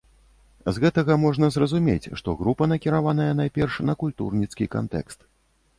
З 0.77 0.81
гэтага 0.83 1.17
можна 1.25 1.49
зразумець, 1.55 2.11
што 2.21 2.35
група 2.41 2.69
накіраваная 2.73 3.29
найперш 3.43 3.73
на 3.91 3.97
культурніцкі 4.07 4.65
кантэкст. 4.77 5.19